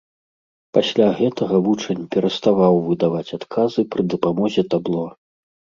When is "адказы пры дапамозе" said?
3.41-4.61